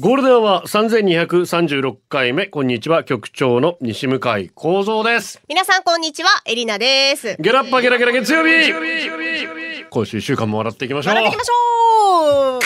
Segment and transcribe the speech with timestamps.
[0.00, 2.46] ゴールデンは3236回目。
[2.46, 3.04] こんにちは。
[3.04, 5.42] 局長の西向井幸三です。
[5.46, 7.36] 皆さんこんにちは、エリナです。
[7.38, 8.72] ゲラッパゲラゲラ月曜日
[9.90, 11.14] 今週一週間も笑っていきましょう。
[11.16, 12.58] 笑っていきましょ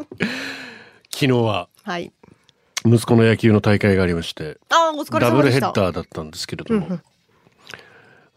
[0.00, 0.06] う
[1.12, 2.10] 昨日ははい。
[2.86, 5.60] 息子の野球の大会がありまして、あー、お疲れダブルヘッ。
[5.60, 6.98] ダーだったんですけれども、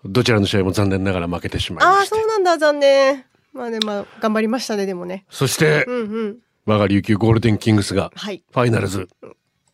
[0.03, 3.23] どちらの試合も残念ながら負けてしまいましてそうなんだ、残念。
[3.53, 5.23] まあね、まあ、頑張りましたね、でもね。
[5.29, 6.37] そして、うんうん。
[6.65, 8.43] 我が琉球ゴールデンキングスがはい。
[8.51, 9.07] ファイナルズ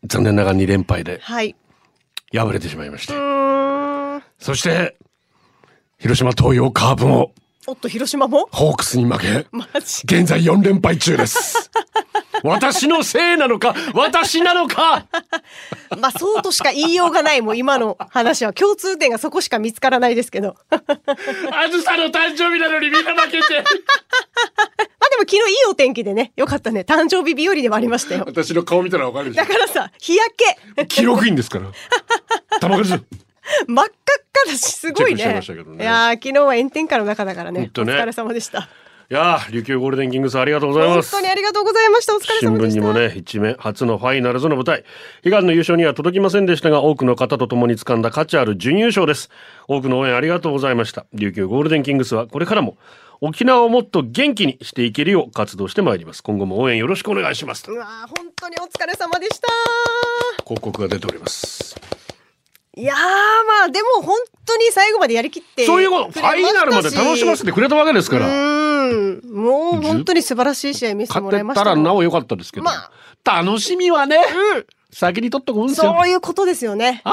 [0.05, 1.55] 残念ながら2連敗ではい。
[2.33, 3.13] 敗れてしまいまして。
[4.39, 4.97] そして
[5.99, 7.33] 広島東洋カープも
[7.67, 8.47] おっと、広島も？
[8.51, 9.45] ホークスに負け。
[10.03, 11.69] 現在4連敗中です
[12.43, 15.05] 私のせいなのか私なのか
[15.99, 18.53] まあ、そうとしか言いようがない、もう今の話は。
[18.53, 20.55] 共通点がそこしか見つからないですけど。
[20.69, 20.77] ま
[21.51, 23.63] ああずさの誕生日なのにみんな負けて
[25.11, 26.81] でも昨日いいお天気でね、よかったね。
[26.87, 28.23] 誕生日日和ではありましたよ。
[28.25, 30.81] 私の顔見たらわかるだからさ、日焼け。
[30.83, 31.65] ょ記録いいんですから
[32.61, 33.03] 玉くず
[33.67, 33.95] 真っ赤っ
[34.31, 35.25] かだし、すごいね。
[35.25, 37.61] ねいやー昨日は炎天下の中だからね。
[37.61, 38.69] ねお疲れ様でした。
[39.11, 41.11] いやー琉球ゴールデンキングスありがとうござい本ます。
[41.11, 42.15] 当にありがとうございました。
[42.15, 42.79] お疲れ新様でした。
[42.79, 44.85] 聞にもね一面初のファイナルズの舞台。
[45.21, 49.29] 悲願の優勝には届きませんでしたが多くの方と共に掴んだ価値ある準優勝です。
[49.67, 51.07] 多くの応援ありがとうございました。
[51.13, 52.77] 琉球ゴールデンキングスはこれからも
[53.19, 56.23] 沖縄をもっと元気にしていけるよう活動してまいります。
[56.23, 57.69] 今後も応援よろしくお願いします。
[57.69, 59.49] うわー本当にお疲れ様でした。
[60.45, 61.75] 広告が出ております。
[62.77, 66.11] いやーまあでも本当に最後までやりきってそういうこと。
[66.11, 68.25] ファイナルまで楽しませてくれたわけですから
[68.89, 72.91] うーんもう本当に素晴らしい試合見せてもらいましたたらなお良かったですけど、まあ
[73.43, 74.17] 楽しみはね、
[74.91, 77.03] 先に取っとくんですよそういうことですよね。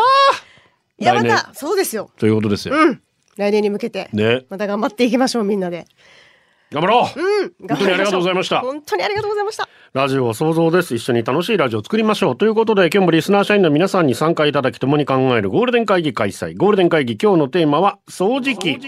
[0.99, 2.11] いやまたそうですよ。
[2.19, 3.03] ということですよ、うん。
[3.37, 5.87] 来年に向けてねまた頑張っていきましょうみんなで。
[6.71, 7.69] 頑張ろう、うん。
[7.69, 9.69] 本当にありがとうございました本当にありがとうございました。
[9.95, 10.95] ラジオは想像です。
[10.95, 12.37] 一緒に楽しいラジオを作りましょう。
[12.37, 16.59] ということで、今日もリスナー社員の皆さんに参加いただき共に考えるゴールデン会議開催。
[16.59, 18.79] ゴールデン会議今日のテーマは掃除機。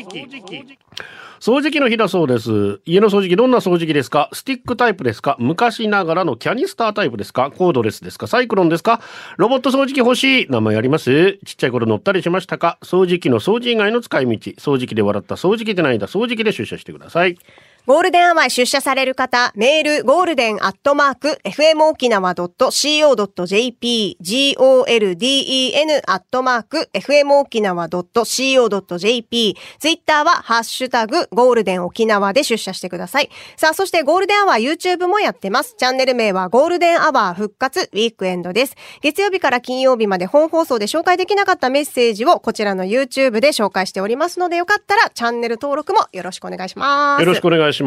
[1.40, 2.82] 掃除機の日だそうです。
[2.84, 4.28] 家の掃除機どんな掃除機ですか？
[4.34, 5.36] スティックタイプですか？
[5.38, 7.50] 昔ながらのキャニスタータイプですか？
[7.50, 8.26] コードレスですか？
[8.26, 9.00] サイクロンですか？
[9.38, 10.46] ロボット掃除機欲しい。
[10.50, 11.38] 名前あります？
[11.46, 12.76] ちっちゃい頃乗ったりしましたか？
[12.82, 14.32] 掃除機の掃除以外の使い道。
[14.58, 15.36] 掃除機で笑った。
[15.36, 16.08] 掃除機で泣いた。
[16.08, 17.38] 掃除機で出社してください。
[17.86, 33.30] ゴールデンアワー出社される方、メール、ゴールデンアットマーク、fmokinawa.co.jp、golden アットマーク、fmokinawa.co.jp、ツイッターは、ハッシュタグ、ゴールデン沖縄で出社してください。
[33.56, 35.74] さあ、そしてゴールデンアワー YouTube もやってます。
[35.78, 38.76] チャンネル名はゴールデンアワー復活ウィークエンドです。
[39.00, 47.22] 月曜日から金曜日まで本放送で紹介できなかったメッセージをこちらの YouTube で紹介しておりますので、よかったらチャンネル登録もよろしくお願いします。
[47.22, 47.69] よろしくお願いします。
[47.78, 47.84] ポ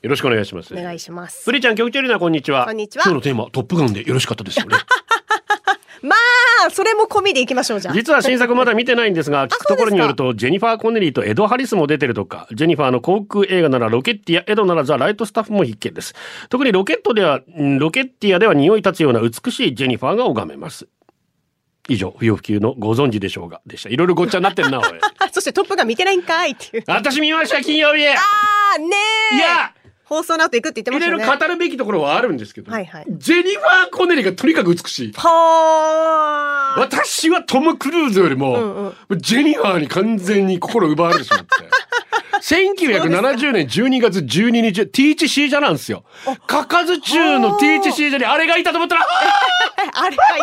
[0.01, 0.73] よろしくお願いします。
[0.73, 1.51] お願いしますプ。
[1.51, 2.65] リちゃん、局長リナ、こんにちは。
[2.65, 4.77] こんにちは今日のテーマ、トップガンでよろしかったですよね。
[6.01, 6.15] ま
[6.67, 7.93] あ、それも込みでいきましょう、じゃあ。
[7.93, 16.15] 実は新作まだ見てないんですが、聞くところによると、ジェニファー・コネリーとエド・ハリスも出てるとか、ジェニファーの航空映画ならロケッティア、エドならザ・ライトスタッフも必見です。
[16.49, 20.87] 特にロケットでは、んロケッティアでは匂い立つような美しいジェニファーが拝めます。
[21.87, 23.89] 以上、不要不急のご存知でしょうが、でした。
[23.89, 24.81] いろいろごっちゃになってんな、
[25.31, 26.83] そしてトップが見てないんかいっていう。
[26.87, 28.95] 私見ました、金曜日あー、ね
[29.33, 29.35] え。
[29.35, 29.73] いや
[30.11, 31.47] 放送の後行くって言っていろいろましたよね。
[31.47, 35.13] 語るべきところはあるんですけど、はいはいジェニファー・コネリーがとにかく美しい。
[35.13, 36.79] はー。
[36.81, 41.47] 私はトム・クルーズよりも、うんジェニファーに完全に心奪われてしまって。
[42.41, 46.03] 1970年12月12日、ティーチシージャなんですよ。
[46.47, 49.05] かかず中のティーチシージャにあれがいたと思ったら、あ
[50.05, 50.39] あれはい。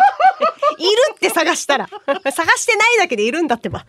[0.77, 1.89] いるって探したら。
[2.31, 3.85] 探してないだけでいるんだってば。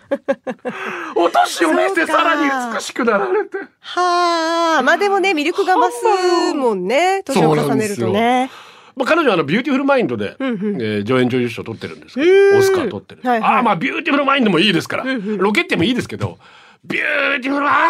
[1.14, 3.58] お年を召してさらに美しくなられて。
[3.80, 4.82] はあ。
[4.82, 7.22] まあでもね、魅力が増すもんね。
[7.24, 8.50] 年を重ねるとね。
[8.96, 13.20] まあ、彼女はあのビューティフルマインドで、えー助演女優賞取ってるんですけど、オスカー取ってる。
[13.24, 16.38] ああ、まあビューティフルマインドもいいですから、ロケッティアもいいですけど、
[16.84, 17.88] ビューティフルあ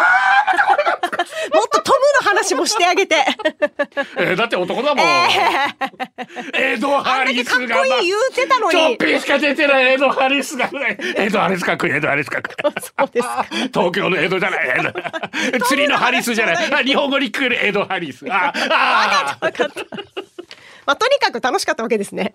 [1.53, 3.15] もっとトムの話もしてあげて。
[3.15, 5.05] ーえーだって男だもん、
[6.55, 8.97] エド・ハリスかっがこいい言うてたのちょっに。
[8.97, 10.69] ぴりしか出てないエド・ハリスが
[11.15, 13.45] エド・ハリスかっこいいエド・ハリスかっこいいそうですか。
[13.73, 14.93] 東京の江戸じゃない。
[15.67, 16.73] 釣りのハリスじゃない。
[16.73, 18.25] あ日本語に来るエド・ハリス。
[18.29, 19.37] ああ
[20.85, 22.33] まあ、とにかく楽しかったわけですね。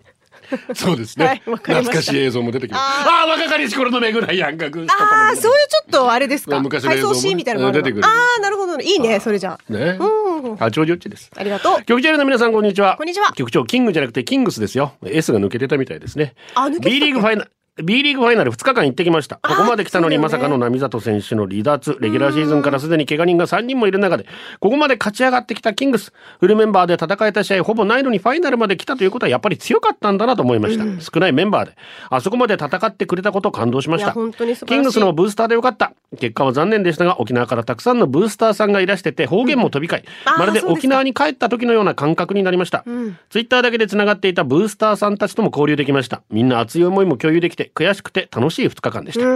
[0.75, 2.82] そうですね、はい懐かしい映像も出てきます。
[2.82, 5.10] ああー若かりし頃のめぐらいやんか軍師とかも。
[5.12, 6.52] ああ、そういうちょっとあれですか？
[6.52, 7.44] 回昔の映像もね。
[7.46, 8.04] あるの出てくる。
[8.04, 8.76] ああ、なるほど。
[8.76, 8.84] ね。
[8.84, 9.72] いいね、それじゃあ。
[9.72, 9.98] ね。
[9.98, 10.56] うん。
[10.56, 11.31] 八王子よっちです。
[11.37, 11.84] ありがとう。
[11.84, 12.96] 局長の皆さんこんにちは。
[12.96, 13.32] こんにちは。
[13.34, 14.94] 局長キングじゃなくてキングスですよ。
[15.04, 16.34] S が抜けてたみたいですね。
[16.81, 17.50] B リーグファイナル
[17.82, 19.37] B リーグファイナル2日間行ってきました。
[19.37, 24.25] ここまで来たのにねまさかの並里選手の離脱、レギュラーシーズンからすでに怪我人が3人もいる中で、
[24.61, 30.84] ここまで勝ち上がってきたキングス、フルメンバーで戦えた試合ほぼないのにファイナルまで来たということはやっぱり強かったんだなと思いました。
[31.02, 31.76] 少ないメンバーで、
[32.08, 34.14] あそこまで戦ってくれたこと感動しました。
[34.14, 35.93] しいキングスのブースターでよかった。
[36.19, 42.84] 結果は残念でしたが、沖縄からたくさんのブースターさんがいらしてて、方言も飛び交い、あーまるで沖縄に帰った時のような感覚になりました。
[43.28, 46.23] ツイッターだけで繋がっていたブースターさんたちとも交流できました。
[46.31, 49.26] みんな熱い思いも共有できて、悔しくて楽しい2日間でした。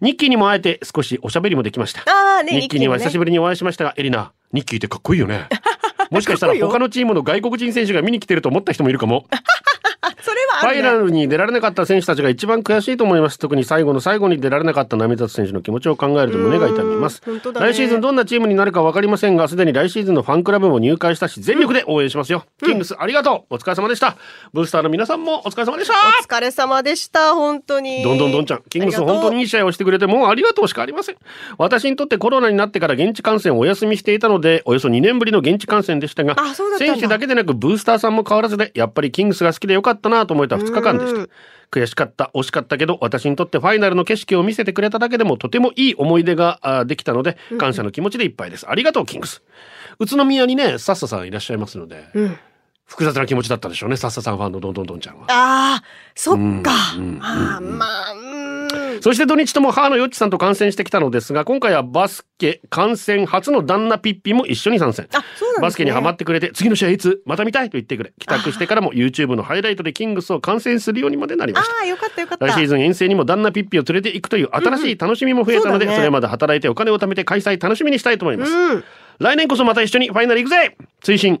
[0.00, 2.02] ニッキーにも会えて少しおしゃべりもできました。
[2.02, 5.48] あーねニッキーには久しぶりにお会いしましたが、エリナ、ニッキーってかっこいいよね。
[6.10, 9.26] もしかしたら他のチームの外国人選手が見に来てると思った人もいるかも。
[10.60, 10.90] ファイナ。
[11.00, 13.38] ルに出られなかった選手たちが一番悔しいと思います。
[13.38, 17.22] 特に最後の最後に出られなかった波里選手の気持ちを考えると胸が痛みます。
[17.26, 22.44] ね来シーズンどんなチームになるか分かりませんが、すでに来シーズンのファンクラブも入会したし、全力で応援しますよ。
[22.62, 24.16] キングスありがとうお疲れ様でした。
[24.52, 28.02] ブースターの皆さんもお疲れ様でしたお疲れ様でした、本当に。
[28.02, 31.16] どんどんどんちゃん、キングス本当にいい試合をしてくれてもうありがとうしかありません。
[31.58, 36.36] 私にとってコロナになってから現地観戦をお休みしていたので、およそ2年ぶりの現地観戦でしたが
[36.78, 41.28] 選手だけでなくブースターさんも変わらずで、やっぱりキングスが好きでよかったなと思えた2日間でした。
[41.70, 48.68] 悔しかった、惜しかったけど、私にとってファイナルの景色を見せてくれただけでもとてもいい思い出があできたので、感謝の気持ちでいっぱいです。
[48.68, 49.42] ありがとう、キングス。
[50.00, 52.04] 宇都宮にね、サッサさんいらっしゃいますので、
[52.86, 55.26] 複雑な気持ちだったでしょうね、サッサさんファンのどんどんどんちゃんは。
[55.28, 55.82] ああ、
[56.16, 56.72] そっか。
[57.20, 58.29] ああ、まあ。
[59.00, 65.08] そして土日とも母のよっちさんと観戦してきたのですが、今回はバスケ観戦初の旦那ピッピも一緒に参戦。
[65.12, 67.22] あそうなんですねバスケにハマってくれて、次の試合いつ？
[67.24, 68.12] また見たいと言ってくれ。
[68.18, 71.72] 帰宅してからも YouTube のハイライトでキングスを観戦するようにまでなりました。
[71.74, 72.46] ああ、よかったよかった。
[72.46, 78.52] 来シーズン遠征にも旦那ピッピを連れて行くという新しい楽しみも増えたので、そうだねそれまで働いてお金を貯めて開催楽しみにしたいと思います。
[78.52, 78.84] うん。
[79.18, 81.40] 来年こそまた一緒にファイナル行くぜ追伸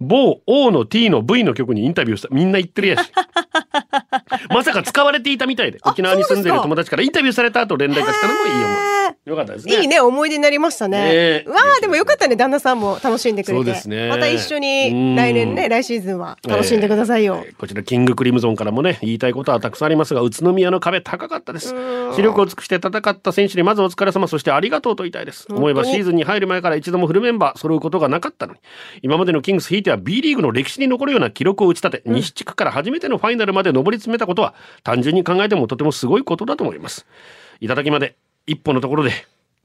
[0.00, 3.10] 某 O の T の V の曲にインタビューしたみんな言ってるやし
[4.50, 9.80] まさか使われていたみたいで沖縄に住んでる友達からインタビューされた後連絡がしたのもいい思いよかったですね。
[9.80, 11.44] いいね、思い出になりましたね。
[11.46, 13.88] わあ、でもよかったね、旦那さんも楽しんでくれて。
[13.88, 14.08] ね。
[14.08, 14.62] また一緒うん。
[14.62, 17.44] に来年ね、来シーズンは楽しんでくださいよ。
[17.58, 21.74] こちらキングクリムゾンからもね言いたいことはたくさんありますが宇都宮の壁高かったです。
[22.14, 25.46] 視力を尽くして戦った選手にまずお疲れ様そしてありがとうと言いたいです。
[25.50, 28.60] 思えばシーズンに入る前から一度もフルメンバー揃うことがなかったのに。
[29.02, 37.06] 今までのキングスひいては B リーグの歴史に残るような記録を打ち立て、西地区から初めてのファイナルまで上り詰めたことは単純に考えてもとてもすごいことだと思います。
[37.60, 38.16] いただきまで
[38.46, 39.12] 一歩のところで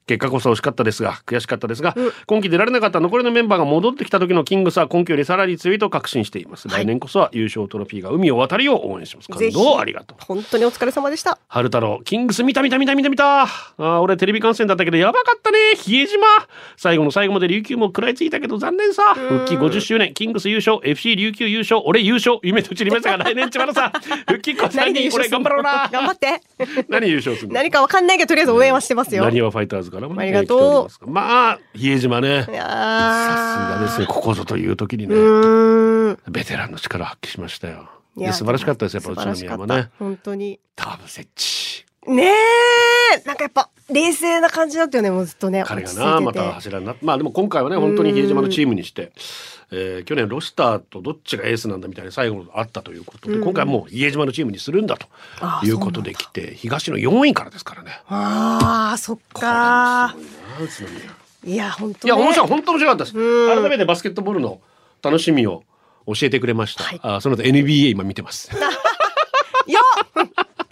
[0.07, 1.96] 結果こそ惜しかったですが悔しかったですが、
[2.28, 11.40] 今季出られなかった残りのメンバーが戻ってきた時のキングスは今季よりさらに強いと確信しています、来年こそは優勝トロフィーが海を渡るよう応援します感動ありがとう本当にお疲れ様でした。
[11.48, 13.44] 春太郎、キングス見た見た見た見た見た。
[13.44, 15.57] あー俺テレビ観戦だったけどやばかったね。
[15.75, 16.24] 比江島。
[16.78, 19.16] 最後の最後まで琉球も食らいついたけど残念さ。
[19.16, 22.40] 復帰50周年、キングス優勝、FC 琉球優勝、俺優勝。
[22.44, 23.92] 夢と散りましたが 来年千葉のさ。
[24.28, 25.90] 復帰こそ何で優に俺頑張ろうな。
[25.92, 26.41] 頑張って。
[26.89, 27.56] 何優勝するの？
[27.56, 29.24] 何かわかんないけど、とりあえず応援はしてますよ。
[29.24, 32.44] なにわファイターズからも、ね、ありがとうまあ、比江島ね。
[32.44, 34.08] さすがですね。
[34.08, 35.16] ここぞという時にね。
[36.30, 37.90] ベテランの力を発揮しましたよ。
[38.32, 39.90] 素晴らしかったですやっぱ宇都宮もね。
[39.98, 40.60] 本当に。
[40.75, 41.85] ターブセッチ。
[42.08, 45.64] ねえ、なんかやっぱ冷静な感じだったよね、もうずっとね。
[45.66, 49.12] 彼がなまた柱になまあでも今回はね本当に比江島のチームにして、
[49.72, 55.08] えー去年ロシターとどっちがエースなんだみたいな最後のあったということで、今回はもう比江島のチームにするんだと
[55.66, 58.00] いうことで来て東の4位からですからね。
[58.08, 60.16] ああ、そっか。
[61.44, 63.18] いや、本当いやね面白い本当面白かったです。
[63.18, 64.62] うん改めてバスケットボールの
[65.02, 65.64] 楽しみを
[66.08, 66.84] 教えてくれました。
[66.84, 68.50] はいあその後 NBA 今見てます。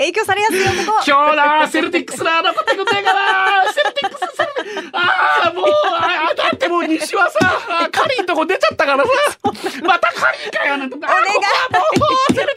[0.03, 1.03] 影響されやすいよ、ここ。
[1.07, 9.11] 今日だセルティックスな残ってくんねえかなセルティックスセルティックスああもうああだってもう西はさあカリーんとこ出ちゃったからさ
[9.85, 11.23] またカリーかよなんておお願い。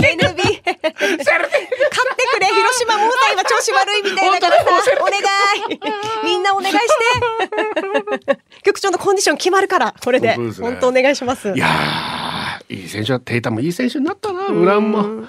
[0.06, 0.16] NB。
[0.16, 1.96] 勝ってセルティック
[2.36, 6.24] くれ、広島もうさ、今調子悪いみたいだからさお願い。
[6.24, 8.38] みんなお願いして。
[8.62, 10.34] 局長のコンディション決まるから、これで。
[10.34, 11.50] 本当ですね本当お願いします。
[11.52, 15.26] いやーいい選手はテイタもいい選手になったなウランも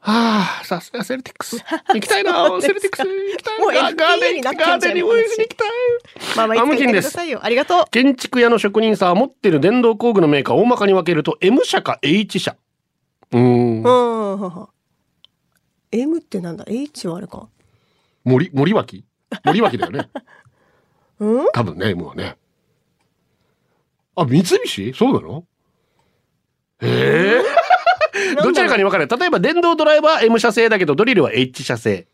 [0.00, 1.56] はあ、さすがセルティックス。
[1.92, 3.04] 行きたいな、 セルティックス。
[3.04, 3.82] 行きたいもうな。
[3.82, 5.68] ガーデン、になっガーデンに応援しに行きたい。
[6.36, 7.40] まあまあ、いつか言ってくださいよ。
[7.42, 7.84] ありがとう。
[7.90, 12.56] 建築屋の職人さんは持ってる電動工具のメーカーを大まかに分けると M 社か H 社。
[13.32, 13.82] うーん。
[13.82, 14.68] うん。
[15.90, 17.48] M ってなんだ ?H はあれか。
[18.24, 19.04] 森、森脇？
[19.44, 20.08] 森脇だよね。
[21.18, 21.46] うん？
[21.52, 22.36] 多分ね、M はね。
[24.14, 24.94] あ、三菱？
[24.94, 25.44] そうなの？
[26.82, 27.57] へえ。
[28.36, 29.16] どちらかに分かれる。
[29.18, 32.00] 例えば電動ドライバーは M 社製だけどドリルは H 社製。
[32.00, 32.04] っ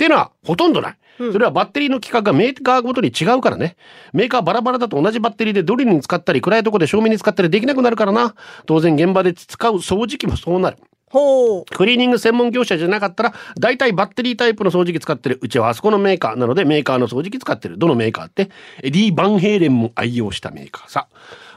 [0.00, 0.96] ていうのはほとんどない。
[1.18, 3.76] それはバッテリーの規格がメーカーごとに違うからね。
[4.14, 8.34] メーカーバラバラだと同じバッテリーでドリルに使ったり暗いところで照明に使ったりできなくなるからな。
[8.64, 10.78] 当然現場で使う掃除機もそうなる。
[11.10, 11.64] ほう。
[11.66, 15.38] クリーニング専門業者じゃなかったら、大体バッテリータイプの掃除機使ってる。
[15.42, 17.76] うちはあそこのメーカーなので、メーカーの掃除機使ってる。
[17.76, 18.48] どのメーカーって、
[18.82, 21.08] エディ・バンヘイレンも愛用したメーカーさ。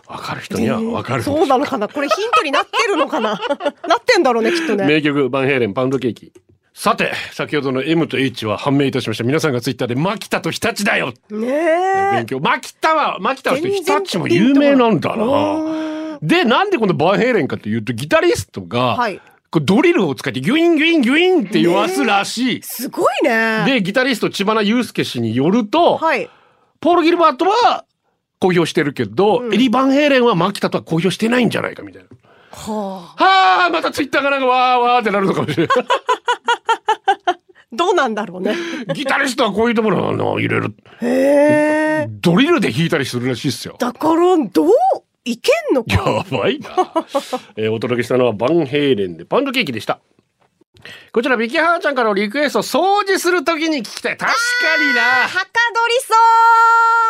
[0.08, 1.24] わかる人にはわかる。
[1.24, 1.88] そうなのかな？
[1.88, 3.40] これヒントになってるのかな？
[3.88, 4.86] なってんだろうね、きっとね。
[4.86, 6.32] 名曲、バンヘイレン、パウンドケーキ。
[6.74, 9.24] さて、先ほどの M と H は判明いたしました。
[9.24, 12.12] 皆さんがツイッターで、マキタと日立だよねえ。
[12.16, 12.40] 勉強。
[12.40, 16.18] マキタは、マキタは日立も有名なんだな。
[16.22, 22.62] で、なんでこのバンヘイレンかっていうと、ギタリストが、はいこうドリルを使ってギュインギュインギュインって言わすらしい。
[22.64, 23.66] すごいね。
[23.68, 26.28] で、ギタリスト千葉祐介氏によると、はい。
[26.80, 27.86] ポール・ギルバートは
[28.44, 32.10] 公表してるけど、エリ・バンヘイレンはマキタとは公表してないんじゃないかみたいな。
[32.52, 35.78] ははあ、またツイッターがなんかわーわーってなるのかもしれない。
[35.80, 37.38] あ。
[37.72, 38.54] どうなんだろうね。
[38.94, 40.68] ギタリストはこういうところあの、いろいろ
[41.02, 42.08] へえ。
[42.10, 43.78] ドリルで弾いたりするらしいっすよ。
[43.80, 44.70] だから、どう？
[45.24, 46.26] いけんのやか。
[46.30, 46.70] ばいな。
[47.56, 50.00] えーお届けしたのはバンヘイレンでパウンドケーキでした。
[51.12, 54.18] こちら、ビキハーちゃんからのリクエスト、掃除するときに聞きたい。
[54.18, 54.36] 確か
[54.82, 55.02] にな。
[55.02, 55.94] はかどり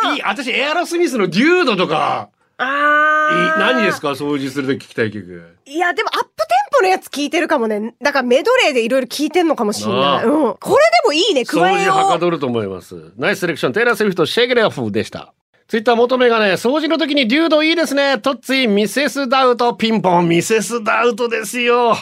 [0.02, 2.28] そういい、私、エアロスミスのデュードとか、
[2.58, 4.10] いいあー何ですか？
[4.10, 5.56] 掃除するとき聞きたい曲。
[5.66, 7.96] いや、でもアップテンポのやつ聞いてるかもね。
[8.00, 10.24] だからメドレーでいろいろ聞いてんのかもしんない。
[10.24, 10.54] うん。
[10.54, 13.10] これでもいいね、掃加え除はかよどると思います。
[13.16, 15.34] ナイスセレクション、テイラー・スウィフト、シェイゲレアフでした。
[15.66, 18.18] ツイッター求めがね、掃除の時にデュードいいですね。
[18.18, 21.96] トッツィ、ミセスダウト、ピンポン、ミセスダウトですよ。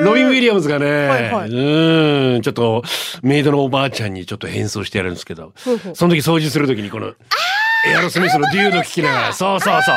[0.00, 2.82] ロビン・ウィリアムズがね、はいはいうーん、ちょっと、
[3.22, 5.52] メイドのおばあちゃんにちょっと変装してやるんですけど、
[5.94, 7.12] その時掃除する時にこの、
[7.86, 9.96] エアロスミスのデュード聞きながら、そうそうそう。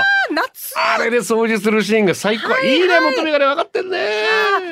[0.75, 2.59] あれで掃除するシーンが最高。
[2.59, 3.99] いいね、求めがね、分かってるね。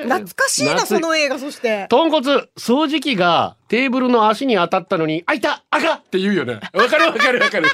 [0.03, 1.88] 懐かしいな、夏その映画、そして。
[1.89, 6.60] 豚骨、掃除機がテーブルの足に当たったのに、あいたあかって言うよね。
[6.74, 7.67] わかるわかるわかる。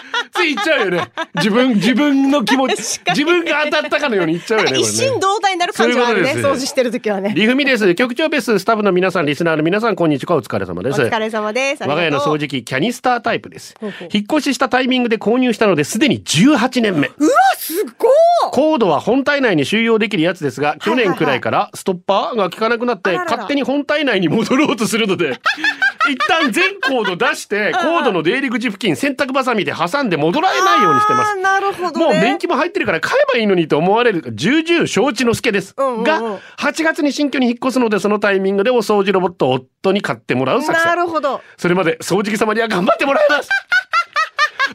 [0.32, 1.10] つい言っちゃうよね。
[1.34, 2.76] 自分、自分の気持ち、
[3.10, 4.72] 自分が当たったかのように言っちゃうよね。
[4.72, 7.32] ね一心同体になる感じはあるね、掃除してる時はね。
[7.34, 7.94] リフミです。
[7.94, 10.36] 局長ベース、スタッフの皆さん、リスナーの皆さん、こんにちは。
[10.36, 11.02] お疲れ様です。
[11.02, 11.82] お疲れ様です。
[11.82, 12.38] 我が家の掃除。
[12.38, 14.08] 除機、キャニスタータイプですほうほう。
[14.12, 17.08] 引っ越ししたタイミングで購入したので、すでに18年目。
[17.08, 18.10] うわ、すっごい
[18.50, 25.38] コードは本体内に収容できるやつですが、去年くらいからストッパーが効かなくなって、勝手に本体内に戻ろうとするので、
[26.10, 31.36] 一旦全コード出して、コードの出入り口付近、洗濯バサミで挟んで戻られないようにしてます。
[31.36, 32.04] なるほどね。
[32.04, 35.74] もう年季も入ってるから買えばいいのにと思われる重々承知の助です。
[35.76, 36.20] うんうんうんが、
[36.58, 40.96] 8月に新居に引っ越すので、そのタイミングでお掃除ロボットを夫に買ってもらう作な戦。
[40.96, 41.40] るほど。
[41.56, 43.48] それまで掃除機様には頑張ってもらいます。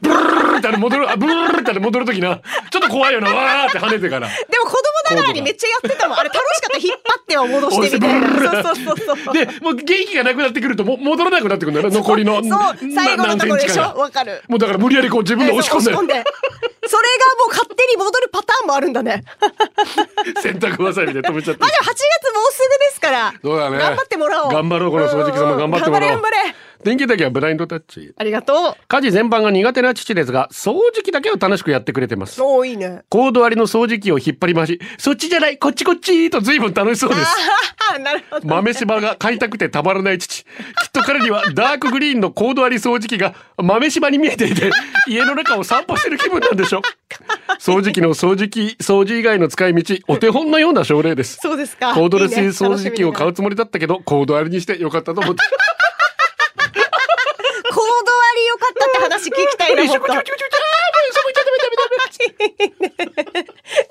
[0.02, 4.28] ブルルルって戻る、あ、ブルルルって戻るときな、ちょっと怖いよな、わーって跳ねてから。
[5.16, 6.20] ながらにめっちゃやってたもん。
[6.20, 6.78] あれ楽しかった。
[6.78, 8.64] 引っ張っては戻してみたいな。
[8.64, 9.34] そうそうそうそう。
[9.34, 12.44] で、もう元気がなくなってくると、もう戻らなくなってくるんだよね、残りの。
[12.44, 13.82] そう、最後のところでしょ？
[13.98, 14.44] わかる。
[14.48, 16.24] もうだから無理やりこう自分で押し込んで、それがも
[17.48, 19.24] う勝手に戻るパターンもあるんだね。
[20.42, 21.70] 洗濯バサミで止めちゃってまあ。
[21.70, 22.00] でも8月
[22.34, 23.34] もうすぐですから。
[23.42, 23.78] そうだね。
[23.78, 24.54] 頑張ってもらおう。
[24.54, 26.12] 頑張ろう、この掃除機様頑張ってもらおう。
[26.14, 26.56] 頑張れ頑張れ。
[26.84, 28.14] 電気だけはブラインドタッチ。
[28.18, 32.46] ありがと家事全般が苦手な父ですが、掃除機だけは楽しくやってくれてますう。。
[32.46, 33.04] おーいいね。
[33.10, 37.28] コード割りの掃除機を引っ張り回し、そっちじゃない、こっちこっちと随分楽しそうです。
[37.96, 38.48] あなるほど。
[38.48, 40.44] 豆柴が買いたくてたまらない父。
[40.44, 40.48] きっ
[40.92, 44.72] と彼にはダークグリーンのコード割り掃除機が豆柴に見えていて、
[45.08, 46.82] 家の中を散歩してる気分なんでしょう。
[47.60, 51.38] 掃除機の掃除機、掃除以外の使い道、お手本のような症例です。
[51.42, 51.94] そうですか。
[51.94, 55.42] コードレスいいね掃除機を買うつもりだったけど、コード割りにしてよかったと思って。
[58.54, 60.04] よかったって話聞きたいな、もっと。
[60.04, 60.14] で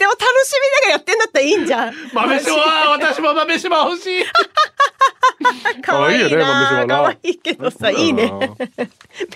[0.06, 1.94] も楽しみながらやってんだったらいいんじゃん。
[2.12, 4.24] 豆柴私も豆柴欲しい
[5.82, 6.86] かわいい可愛いよね豆柴な。
[6.86, 8.32] なかわいいけどさ、いいね。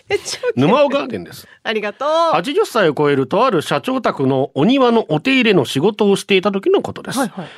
[0.09, 1.49] めっちゃウケる沼尾ガーデンです。
[1.63, 2.09] ありがとう。
[2.09, 7.19] 80歳を超えるとある社長宅のお庭のお手入れの仕事をしていた時のことです。
[7.19, 7.49] はいはい。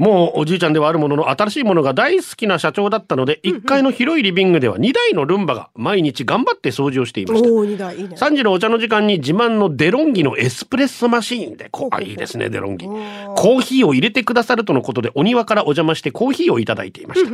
[0.00, 7.50] もうおじいちゃんではあるものの新しいものが大好きな社長だったので、1階の広いリビングでは2台のルンバが毎日頑張って掃除をしていました。
[7.50, 8.16] おお、二台いいね。
[8.16, 12.86] 3時のお茶の時間に自慢のデロンギのエスプレッソマシーンで、こあ、いいですね、デロンギ。
[12.86, 17.30] コーヒーを入れてくださるとのことで、お庭からお邪魔してコーヒーをいただいていました。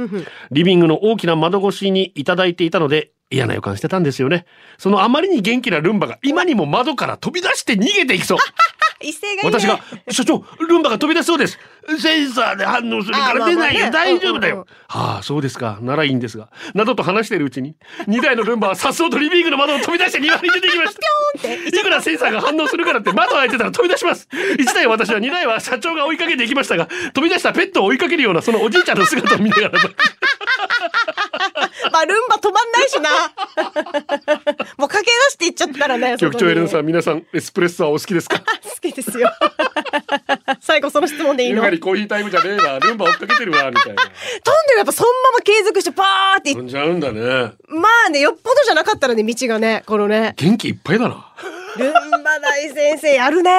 [0.50, 4.44] リビングの大きな窓越しにいただいていたので、嫌な予感してたんですよね。
[4.76, 8.38] そのあまりに元気なルンバが今にも窓から飛び出して逃げていきそう。
[9.00, 9.60] 一斉がいいね。
[9.60, 11.58] 私が、社長、ルンバが飛び出しそうです。
[11.98, 13.86] センサーで反応するから出ないよ。
[13.86, 14.66] あまあまあね大丈夫だよ。
[14.88, 15.78] はあ、そうですか。
[15.82, 16.48] ならいいんですが。
[16.74, 17.76] などと話しているうちに、
[18.08, 21.52] 2台のルンバはさっそうとリビングの窓を飛び出して庭に出てきました。
[21.52, 24.28] いくらセンサーが反応するからって窓を開いてたら飛び出します。
[24.32, 29.78] 1台は私は2台は社長が追いかけていきましたが、飛び出したペットを追いかけるようなそのおじいちゃんの姿を見ながら、
[31.92, 33.10] まあ、ルンバ止まんないしな。
[34.76, 36.16] もう駆け出していっちゃったらね。
[36.18, 36.82] 局長エレンさん。
[36.82, 38.38] ん、皆さん、エスプレッソはお好きですか？
[38.62, 39.30] 好きですよ。
[40.60, 41.56] 最後その質問でいいの？
[41.56, 42.78] 飛んやはりコーヒータイムじゃねえわ。
[42.80, 44.02] ルンバ追っかけてるわ、みたいな。
[44.04, 47.52] でるやっぱそのまま継続してパーって飛んじゃうんだね。
[47.68, 51.26] まあね、よっぽどじゃなかったらね、道がね、このね、元気いっぱいだな。
[51.78, 51.92] ルン
[52.22, 53.50] バ大先生やるね。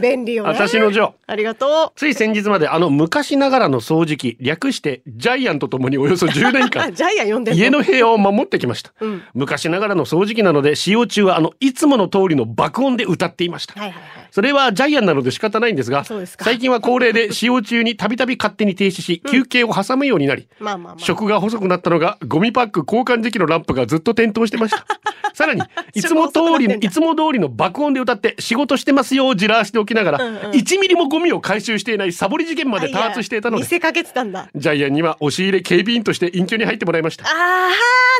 [0.00, 0.50] 便利よね。
[0.50, 1.12] 私のジョー。
[1.28, 9.22] ありがとつい先日まであの昔ながらの掃除機、略してジャイアンとともにおよそ10年間、 ジャイアン呼んで家の部屋を守ってきました、うん。
[9.34, 14.28] 昔ながらの掃除機なので使用中はあのいつもの通りの爆音で歌っていました、はいはいはい。
[14.30, 21.04] それはジャイアンなので仕方ないんですが最近は恒例で使用中にたびたび勝手に停止し休憩を挟むようになり、まあまあまあ。
[21.04, 24.86] 食が細くなったのがゴミパック交換時期のランプがずっと点灯してました。
[25.34, 30.40] さらにいつも通りのいつも通りの爆音で歌って仕事してますよをじらしておきながら、うんうん。
[30.52, 33.62] 1ミリもゴミを回収していないサボり事件まで多発していたので。
[33.62, 34.48] 見せかけてたんだ。
[34.54, 37.24] ジャイアンには押し入れ警備員として隠居に入ってもらいました。
[37.24, 37.70] ああ、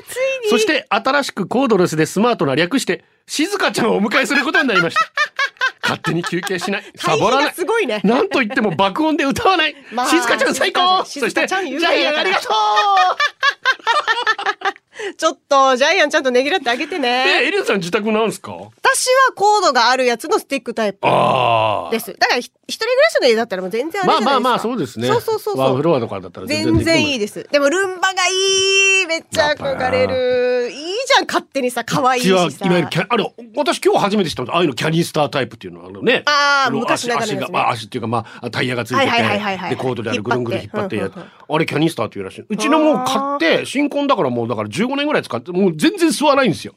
[0.09, 0.50] ついに。
[0.50, 5.00] そして新しくコードレスでスマートな略して静香ちゃんをお迎えすることになりました。
[5.83, 6.85] 勝手に休憩しない。
[6.97, 7.54] サボらない。
[7.54, 8.00] すごいね。
[8.02, 11.04] なんと言っても爆音で歌わない、まあ静香ちゃん最高。
[11.04, 12.49] 静そしてジャイアンありがと
[15.17, 17.41] ちょっと、ジャイアンちゃんとねぎらってあげてうね。
[17.43, 18.53] えエリアさん自宅なんですか？
[18.53, 22.15] 私はコードがあるやつのスティックタイプあです。
[22.19, 24.31] だから、ひ一人暮らしの家だったらもう全然あれじゃないですか。
[24.33, 25.65] まあまあまあそうですねそうそうそうそう。
[25.65, 27.47] ワンフロアとかだったら全然いいでです。
[27.50, 30.71] でもルンバがいいめっちゃ憧れる。
[30.71, 30.76] いい
[31.07, 32.67] じゃん、勝手にさ、可愛いしはさ。
[32.67, 42.45] いわゆるキャあれ私今日初めて知ったんですああいうのキャニスタータイプっていうのはあのねのあー昔ながらのね足足が、まあ、足っていうかまあタイヤがついてて、はいはいはいはいはいでコードであるぐるんぐる引っ張ってや引っ張ってあれキャニスターっていうらしい。
[42.49, 46.75] うちのもう買って新婚だからもうだから15年ぐらい使ってもう全然吸わないんですよ。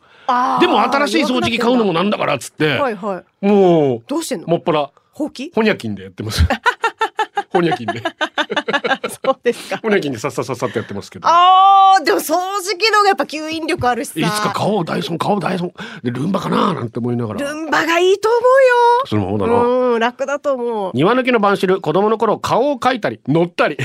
[0.59, 3.45] でも新しい掃除機買うのもなんだからっつって、はいはい。
[3.45, 4.47] もうどうしてんの？
[4.47, 5.51] もっぱらほうき？
[5.53, 6.43] ホニャキンでやってます。
[7.51, 8.03] ホニャキンで。
[9.23, 9.77] そうですか。
[9.77, 11.27] ホニャキンでさっさっさっさってやってますけど。
[11.27, 14.19] あー、でも掃除機の方がやっぱ吸引力あるしさ。
[14.19, 15.73] いつか買おうダイソン買おうダイソン。
[16.03, 17.39] でルンバかななんて思いながら。
[17.39, 18.39] ルンバがいいと思
[19.05, 19.93] そのままだな、うよ。
[19.93, 20.91] うん、楽だと思う。
[20.93, 23.77] 庭抜きの晩汁子供の頃顔を描いたり乗ったり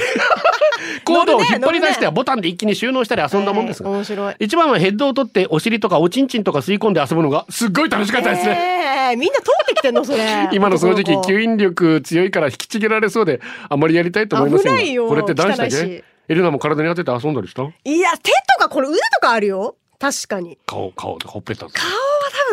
[1.05, 3.83] コードを引っ張り出してはボタンで一気に収納したり遊んだもんです。
[3.83, 4.35] が、えー面白い。
[4.39, 10.49] 一番はヘッドを取ってお尻とかおちんちんとか吸い込んで遊ぶのがすっごい楽しかったですね、えー、みんな通ってきてんのそれ。
[10.53, 16.05] 今の掃除機吸引力強いから引きちぎられそうであまりやりたいと思いませんこれって男子だけ？
[16.27, 17.63] エレナも体に当てて遊んだりした？
[17.85, 19.77] いや、手とかこれ腕とかあるよ。
[19.99, 20.59] 確かに。
[20.67, 21.67] 顔顔でほっぺた。
[21.67, 21.73] 顔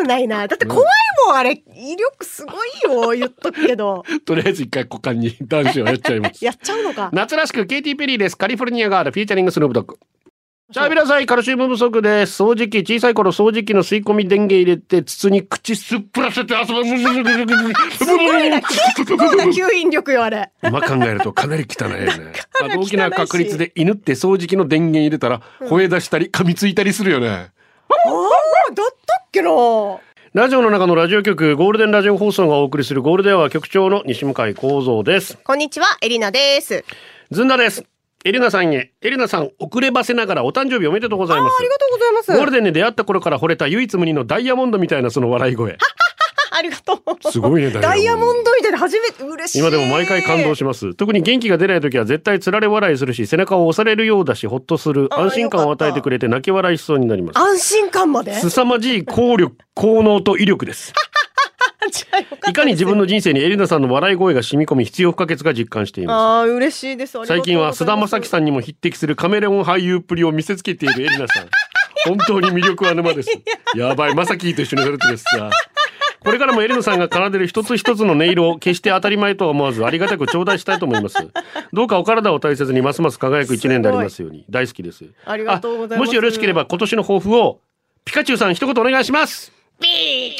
[0.02, 0.46] ないな。
[0.46, 0.84] だって怖い
[1.26, 1.62] もん、あれ。
[1.74, 3.10] 威力すごいよ。
[3.10, 4.04] 言っとくけど。
[4.24, 7.10] とりあえず一回股間に男子はやっちゃいます やっちゃうのか。
[7.12, 9.98] 夏らしくケイティ・ペリーですカリフォルニアガールフィーチャリングスヌープドッグ
[10.72, 16.82] しゃべらさいカルシウム不足です掃除機小さい頃掃除機の吸い込み電源入れて筒に口すっぷらせて遊ぶ
[17.92, 20.50] すごいな結構な吸引力よ、あれ。
[20.62, 22.32] 今考えるとかなり汚いよね
[22.64, 29.01] あと大きな確率で犬って掃除機の電源入れたら吠え出したり噛みついたりするよねああ、だったっ
[29.32, 29.50] けな。
[30.34, 36.84] ラジオの中のラジオ局ゴールデンラジオ放送がお送りするゴールデンは局長の西向井光三ですこんにちは、エリナです。
[37.30, 37.84] ずんだです
[38.24, 42.32] エリナさんへエリナさん遅ればせながらお誕生日おめでとうございますありがとうございます。
[42.32, 45.78] ゴールデンで出会った頃から惚れた唯一無二のダイヤモンドみたいなその笑い声
[46.56, 47.32] ありがとう。
[47.32, 48.54] すごいねダイヤモンド。
[48.56, 49.58] みたいな初めて嬉しい。
[49.60, 50.94] 今でも毎回感動します。
[50.94, 55.08] 特に元気が出ない時は絶対つられ笑いするし背中を押されるようだしほっとする。
[55.12, 58.34] 安心感を与えてくれて泣き笑いしそうになります安心感まで？
[58.34, 60.92] 凄まじい効力効能と威力 です。
[62.48, 66.16] いかに自分の人生にエリナさんの笑い声が染み込み必要不可欠か実感しています。
[66.16, 67.18] ああ、嬉しいです。
[67.26, 71.48] 最近は菅田将暉さんにも匹敵するカメレオン俳優っぷりを見せつけているエリナさん。
[72.04, 73.30] 本当に魅力は沼です。
[73.76, 73.94] や。
[73.94, 75.50] ばいまさきと一緒にやるってですさ
[76.24, 81.16] これからもエリナさんが奏でる一つ一つの音色を決して当たり前とは思わずありがたく頂戴したいと思います。
[81.72, 85.04] どうかお体を大切にますます輝く一年でありますように大好きです。
[85.24, 86.08] ありがとうございます。
[86.08, 87.60] あもしよろしければ今年の抱負を
[88.04, 89.52] ピカチュウさん一言お願いします。
[89.80, 89.86] い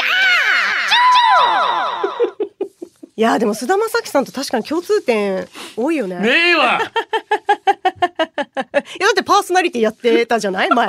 [3.14, 6.18] いやーでも菅田将暉さんと確かに共通点多いよね。
[6.20, 6.80] ねえわ
[8.54, 10.68] だってパーソナリティやってたじゃない？
[10.70, 10.88] 前。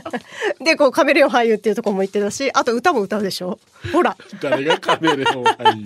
[0.62, 3.58] で、こうカメレオン俳優っていうところも言ってたし、あと歌も歌うでしょ？
[3.92, 5.84] ほら、誰がカメレオン俳優？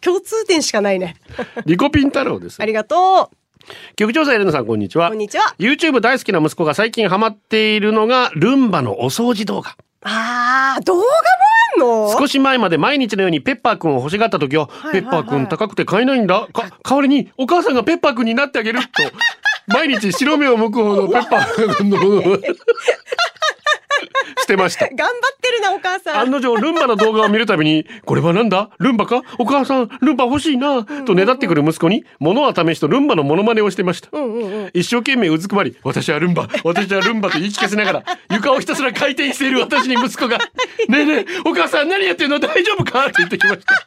[0.00, 1.16] 共通点しかないね。
[1.66, 2.62] リコピン太郎です。
[2.62, 3.30] ありがと
[3.96, 5.08] 局長さんエレナさんこんにちは。
[5.08, 5.54] こんにちは。
[5.58, 9.72] YouTube 大好きな息子が最近ハマっているのがルンバのお掃除動画。
[9.72, 9.74] う。
[10.02, 11.06] あー、動画も
[11.74, 11.80] あん
[12.12, 12.18] の？
[12.18, 16.46] 少し前まで毎日のようにペッパーくんを欲しがった時は、ペッパーくん高くて買えないんだ。
[16.52, 18.86] か代わりにお母さんがペッパーくんになってあげると
[19.68, 21.98] 毎日白目を向くほどペッパーくんの。
[24.48, 24.88] てました。
[24.92, 26.18] 頑張ってるな、お母さん。
[26.20, 28.70] 案の定ルンバの動画を見るたびに「これはなんだ？
[28.80, 29.22] ルンバか？
[29.38, 34.70] お母さんルンバ欲しいな」とねだってくる息子に物は試しとルンバのモノマネをしてました、うんうんうん。
[34.74, 40.38] 一生懸命うずくまり「私はルンバ私はルンバ」と言い聞かせながら床をひたすら回転している私に息子が
[40.88, 42.38] 「ねえねえお母さん何やってんの？
[42.38, 43.86] 大丈夫か?」って言ってきました。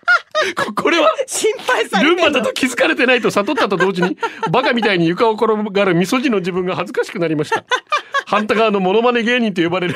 [0.63, 4.17] ここれは心配さルンバだと気づかれてないと悟ったと同時に
[4.51, 7.63] バカみたいに床を転がるみそじの自分が恥ずかしくなりました。
[8.25, 9.95] 反対側のモノマネ芸人と呼ばれる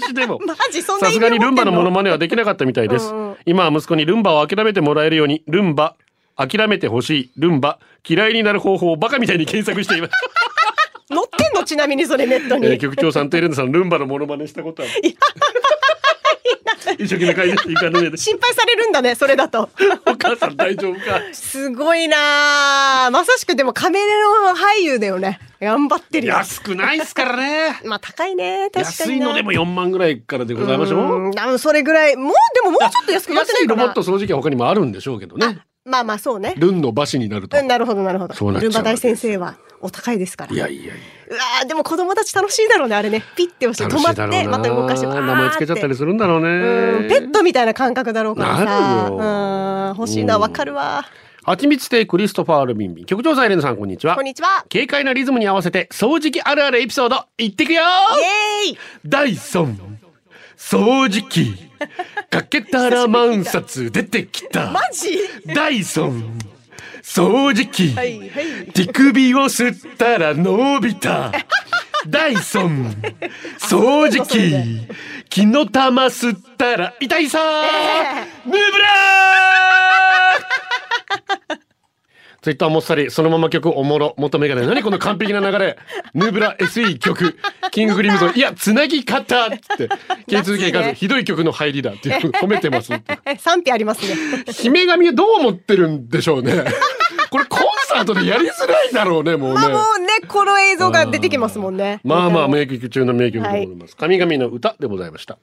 [0.00, 3.12] 私でも マジそんなさすがにルンバのモノママネはできなかったみたいです。
[3.12, 3.36] うんうん。
[3.46, 5.94] 今は息子にルンバを諦めてもらえるようにルンバ
[6.36, 7.30] 諦めてほしい。
[7.36, 9.38] ルンバ嫌いになる方法をバカみたい。
[9.38, 10.12] に検索しています、
[11.10, 11.64] 乗ってんの？
[11.64, 12.66] ちなみにそれネットに。
[12.66, 14.88] えー局長さんとエレナさんルンバのモノマネしたことは
[16.98, 19.68] 一生懸命書いていかねえで心配されるんだね、それだと。
[20.06, 21.20] お母さん大丈夫か？
[21.32, 25.38] すごいなあまさしくでもカメレオン俳優だよね。
[25.60, 26.34] 頑張ってるよ。
[26.34, 28.70] 安くないっすからね まあ高いね。
[28.72, 29.26] 確か安にな。
[29.26, 32.16] いのでも4万ぐらいからでございましょううん多分それぐらい。
[32.16, 33.86] もう、でももうちょっと安くなってな安いロいかな。
[33.86, 36.54] ボット掃除機は他にもあるんでしょうけどねまあまあそうね。
[36.58, 38.34] ルンの馬氏になると、うん、なるほどなるほど。
[38.34, 40.52] そうなっちゃうルンバ大先生はお高いですから。
[40.52, 40.94] いやいやいや。
[41.30, 43.22] うわーでも子供たち楽しいだろうね、あれね。
[43.36, 45.06] ピッて押して止まって、また動かして。
[45.06, 46.48] 名前つけちゃったりすするんだろうね。
[46.48, 48.64] うん、ペットみたいな感覚だろうからさ。
[48.64, 49.16] なるよ。
[49.16, 51.04] うん、欲しいな、わかるわ。
[51.44, 53.02] はちみつ亭クリストファールビンビ。
[53.02, 54.16] ン局長さんエレナさんこんにちは。
[54.16, 54.64] こんにちは。
[54.70, 58.78] 軽快なリズムに合わせて掃除機あるあるエピソードいってくよイエーイ。
[59.06, 59.98] ダイソン。
[60.56, 61.54] 掃除機。
[62.30, 64.72] かけたら万冊出てきた。
[64.72, 65.18] マジ？
[65.54, 66.38] ダイソン
[67.08, 68.72] 掃除機、はいはい。
[68.74, 71.32] 手首を吸ったら伸びた。
[72.06, 72.94] ダイソン。
[73.58, 74.86] 掃除機。
[75.30, 79.87] 木の玉吸ったら痛いさー、ヌーブラー
[82.40, 85.76] ツイッターもっさりそのまま曲おもろ元メガネ何この完璧な流れ。
[86.14, 87.36] ヌーブラ SE 曲。
[87.72, 89.88] キングクリムゾンいやつなぎ方って。
[90.26, 92.92] 気続けいかずひどい曲の入りだっていう褒めてます
[93.38, 94.44] 賛否ありますね。
[94.52, 96.64] 姫神はどう思ってるんでしょうね。
[97.30, 99.60] これコンサートでやりづらいだろうねもうね。
[99.60, 102.00] まあもうね、この映像が出てきますもんね。
[102.04, 103.96] まあまあ名曲中の名曲でございます。
[103.96, 105.38] 神々の歌でございました。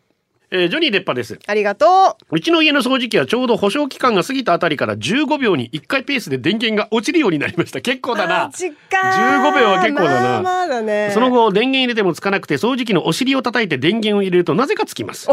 [0.51, 1.39] えージョニーレッパです。
[1.47, 2.35] ありがとう。
[2.35, 7.81] うちの家の掃除機はちょうど保証期間が過ぎたあたりから15秒に1回ペースで電源が落ちるようになりました。
[7.81, 8.45] 結構だな。
[8.45, 11.11] マジか15秒は結構だなまあまあだね。
[11.13, 15.27] その後電源入れてもつかなくて掃除機のお尻を叩いて電源を入れるとなぜかつきます。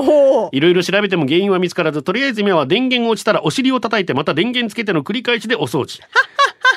[0.53, 6.01] いろいろ調べても原因は見つからずとりあえず今は電源落ちたらお尻を叩いてまた電源つけての繰り返しでお掃除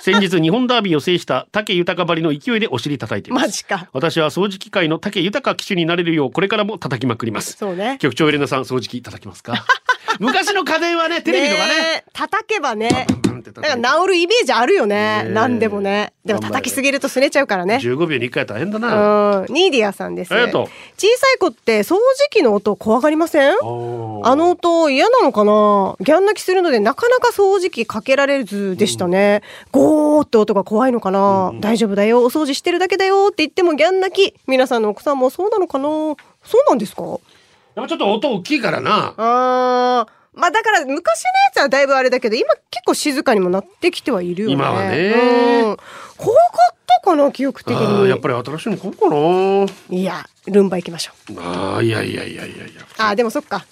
[0.02, 3.90] 先日日本ダービーを制した武豊ばりの勢いでお尻叩いていますマジか。
[3.94, 7.98] 私は掃除機界の武豊騎手になれるようこれからも叩きまくりますそうね。
[8.00, 9.66] 局長エレナさん掃除機叩きますか？
[10.20, 13.08] 昔の家電はねテレビとかねえ叩けばね。
[13.62, 15.28] なんか治るイメージあるよね。
[15.30, 16.14] 何でもね。
[16.26, 17.76] でも叩きすぎるとすねちゃうからね。
[17.76, 19.54] 15秒に1回は大変だなうん。
[19.54, 20.34] ニーディアさんです。
[20.34, 20.48] 小さ
[21.36, 22.00] い子って掃除
[22.32, 23.52] 機の音怖がりません？
[23.52, 23.56] あ
[24.36, 25.96] の音嫌なのかな？
[26.02, 29.44] ギャン泣きするのでなかなか掃除機かけられずでしたね。
[29.76, 32.24] ゴーって音が怖いのかな、大丈夫だよ。
[32.24, 34.36] お掃除してるだけだよって言ってもギャン泣き。
[34.48, 35.84] 皆さんのお子さんもそうなのかな？
[35.86, 36.16] そう
[36.70, 37.02] なんですか？
[37.76, 40.40] でもちょっと音大きいからなあー。
[40.40, 41.06] まあだから昔のや
[41.54, 44.54] つはだいぶあれだけど今結構静かにもなってきてはいるよね。
[44.54, 45.78] 今はねうん。
[46.16, 48.10] 怖かったかな記憶的に。
[48.10, 51.34] やっぱり新しいの買おうかいや、ルンバ行きましょう。
[51.34, 51.42] な
[51.76, 53.66] あーいやいやいやいやいやあーでもそっか。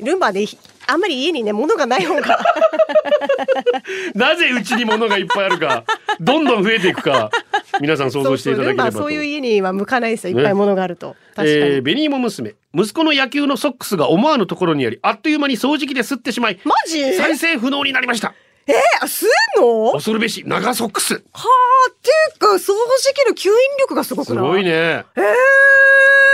[0.00, 0.48] ルンバでいい
[0.86, 2.38] あんまり家にね物がない方が。
[4.14, 5.84] なぜうちに物がいっぱいあるか
[6.20, 7.30] どんどん増えていくか
[7.80, 8.98] 皆さん想像していただければと。
[8.98, 10.32] そういう家には向かないですよ。
[10.32, 12.54] いねっぱい物があると、確かに、えー、ベニーモ娘。
[12.74, 17.14] 息子の野球のソックスが思わぬところにありあっという間に掃除機で吸ってしまいマジ？
[17.14, 18.34] 再生不能になりました
[18.66, 19.26] えー、吸
[19.58, 19.82] うの？
[19.84, 21.14] は恐るべし長ソックス。
[21.14, 21.20] あっ
[22.00, 22.74] ていうか掃除
[23.14, 24.36] 機の吸引力がすごくない？
[24.36, 24.70] すごいね。
[24.70, 25.04] え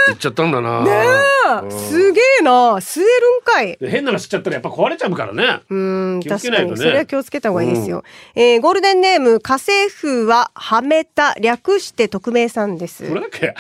[0.09, 0.81] 言っちゃったんだな。
[0.81, 1.79] ー、ねえ。
[1.91, 2.77] すげえな。
[2.77, 3.11] 吸える
[3.41, 3.77] んかい。
[3.77, 5.61] で変なの吸っちゃったらやっぱ壊れちゃうからね。
[5.69, 5.75] う
[6.17, 6.77] ん、気をつけ確ないとね。
[6.79, 8.05] それは気をつけた方がいいですよ。
[8.35, 13.09] えーゴールデンネーム家政婦ははめた略して匿名さんです。
[13.09, 13.55] これだけ？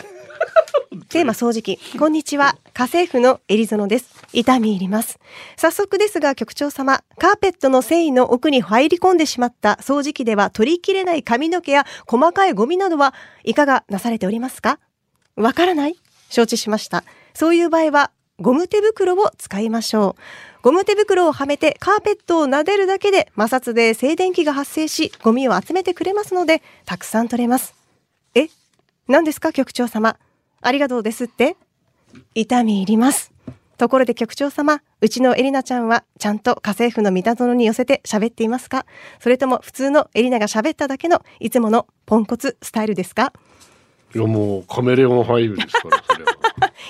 [1.08, 1.78] テーマ掃除機。
[1.98, 2.56] こんにちは。
[2.72, 4.10] 家政婦のエリゾノです。
[4.32, 5.18] 痛み入ります。
[5.56, 14.78] 早速ですが局長様、カーペットの繊維の奥に入り込んでしまった掃除機では取りきれない髪の毛や細かいゴミなどはいかがなされておりますか？
[15.36, 15.96] わからない？
[16.30, 17.04] 承知しました。
[17.34, 20.22] そういう場合はゴム手袋を使いましょう。
[20.62, 27.74] ゴム手袋をはめてカーペットを撫でるだけで摩擦で静電気が発生し、ゴミを集めてくれますので、たくさん取れます。
[28.34, 28.48] え？
[29.06, 30.16] 何ですか局長様？
[30.60, 31.56] ありがとうですって
[32.34, 33.32] 痛み入ります。
[33.76, 38.86] ところで局長様、うちのエリナちゃんはちゃんと家政婦の三田園に寄せて喋っていますか？
[39.20, 43.32] それとも普通のエリナが喋っただけのいつものポンコツスタイルですか？
[44.14, 46.32] いやもうカメレオン俳優ですからそれは。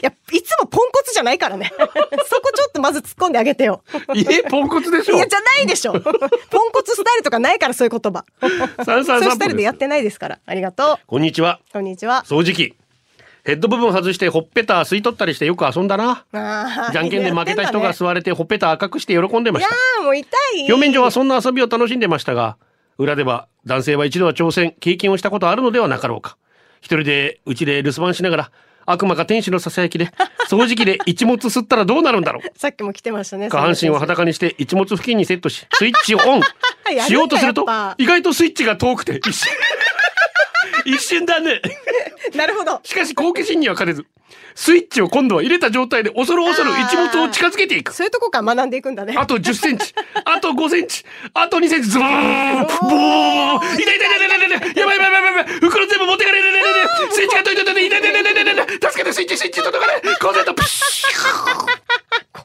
[0.00, 1.70] いや、いつもポンコツじゃないからね。
[1.76, 3.82] そこちょっとまず突っ込んであげてよ。
[4.14, 5.92] えポンコツでしょいや、じゃないでしょ。
[5.92, 6.02] ポン
[6.72, 8.24] コツスタイルとかないからそういう言葉。
[8.84, 9.48] そういうスタイ。
[9.48, 10.38] ルでやってないですから。
[10.46, 11.60] ありがとこんにちは。
[11.68, 11.72] う。
[11.72, 12.24] こんにちは。
[12.26, 12.74] 掃除機。
[13.48, 16.26] ヘッド部分外してほっぺた吸い取ったりしてよく遊んだな。
[16.92, 20.02] じゃんけんで負けた人が吸われてほっぺた赤くして喜んでまいやした。
[20.02, 20.64] ーもう痛い。
[20.70, 22.58] 表面上はそんな遊びを楽しんでましたが、
[22.98, 26.36] 裏では男性は一度は挑戦、経験をしたことあるのではなかろうか。
[26.82, 28.50] 一人でうちで留守番しながら、
[28.84, 30.10] 悪魔か天使のささやきで、
[30.50, 32.52] 掃除機で一物吸ったらどうなるんだろう。
[32.54, 33.48] さっきも来てましたね。
[33.48, 36.42] 下半身を裸にして一物付近にセットし、スイッチをオン
[37.06, 37.64] しようとすると
[37.96, 39.22] 意外とスイッチが遠くて、
[40.94, 41.60] 一瞬、だね。
[42.34, 42.80] なるほど。
[42.84, 44.06] しかし好奇心には勝てず、
[44.54, 47.94] スイッチを今度は入れた状態で恐る恐る一物を近づけていく。
[47.94, 49.14] そういうとこから学んでいくんだね。
[49.16, 56.48] あと10センチ、あと5センチ、あと2センチ、ズボーン、ボーン、痛い痛い痛い痛い痛いやばいやばいやばいやばい、袋全部持ってかれる、
[57.12, 61.66] スイッチが痛い痛い痛い痛い痛い痛い痛い、助けてスイッチスイッチ届かない、コンセントプシュ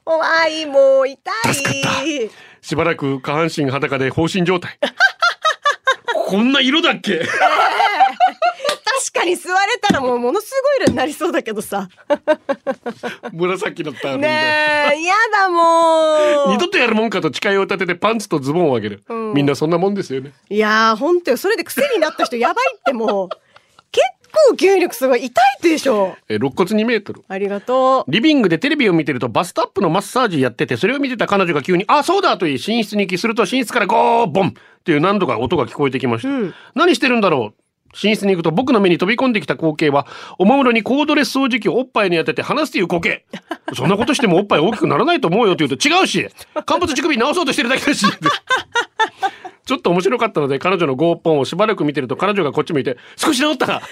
[0.05, 1.19] 怖い、もう痛
[2.03, 2.29] い。
[2.61, 4.77] しばらく下半身裸で放心状態。
[6.13, 7.21] こんな色だっけ？
[9.03, 11.89] 確かに吸われたらもうものすごい色になりそうだけどさ。
[13.33, 14.27] 紫だったあるんで。
[14.27, 16.53] ねえ、やだもう。
[16.53, 19.03] 二度とやるもんかと誓いを立ててパンツとズボンを上げる。
[19.09, 20.31] うんみんなそんなもんですよね。
[20.49, 21.37] いやー、ほんとよ。
[21.37, 23.29] それで癖になった人やばいってもう。
[23.91, 24.05] 結
[24.49, 26.15] 構吸引力すごい痛いでしょ。
[26.29, 27.23] え、肋骨2メートル。
[27.27, 28.11] ありがとう。
[28.11, 36.29] リビングでテレビを見てるとバストアップのマッサージやってて、それを見てた彼女が急に、あ、そうだと言い、寝室に行きすると寝室からゴーボンっていう何度か音が聞こえてきました。
[36.29, 37.62] うん何してるんだろう
[38.01, 43.25] 寝室に行くと僕の目に飛び込んできた光景は、おもむろにコードレス掃除機をおっぱいに当てて離すという光景。
[43.75, 46.27] そんなことしてもおっぱい大きくならないと思うよと言うと違うし、
[46.65, 48.05] 陥没乳首直そうとしてるだけだし。
[49.65, 53.81] ちょっと面白かったので彼女のゴーポンをしばらく見てると彼女がこっち向いて少し治ったな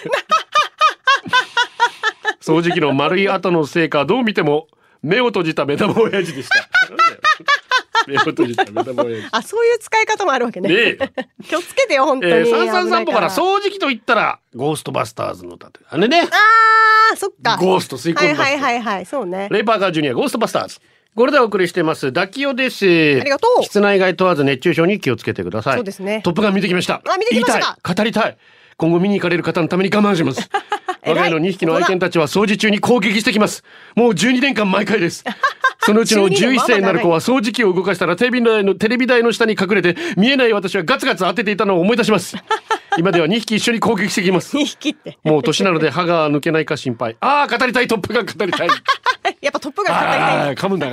[2.41, 4.67] 掃除機の丸い跡のせいかどう見ても
[5.01, 6.69] 目を閉じた目玉親父でした
[8.07, 10.69] 目を閉じた目玉親父あ、そういう使い方もあるわけね。
[10.69, 10.97] ねえ。
[11.47, 12.33] 気をつけてよ、本当に。
[12.33, 13.29] えー、三三散歩からう。
[13.29, 17.57] 掃除機と言ったらゴーストバスターズの歌ってあれねあー、そっか。
[17.57, 19.47] ゴースト吸い込んだはいはいはいはい、そうね。
[19.51, 20.79] レイパーカージュニアゴーストバスターズ。
[21.13, 22.13] これでお送りしてます。
[22.13, 22.85] ダキオです。
[22.85, 23.63] ありがとう。
[23.63, 25.75] 室内外問わず熱中症に気をつけてください。
[25.75, 26.21] そうですね。
[26.23, 27.01] トップガン見てきました。
[27.05, 27.77] あ見てきました。
[27.83, 28.37] 語りたい。
[28.77, 30.49] 今後見に行かれる方のために我慢します。
[31.05, 33.63] 我が家の2匹の愛犬たちは掃除中に攻撃してきます。
[33.95, 35.25] もう12年間毎回です
[35.83, 42.35] そのうちの11歳になる子は掃除機を動かしたらテレビ台のテレビ台の下に隠れて見えない私はガツガツ当てていたのを思い出します。
[42.97, 44.55] 今では2匹一緒に攻撃してきます。
[44.57, 45.17] 2匹って。
[45.23, 47.15] もう年なので歯が抜けないか心配。
[47.21, 48.67] ああ、語りたい、トップが語りたい。
[49.41, 50.55] やっぱトップが語りたい。
[50.55, 50.91] 噛むんだ。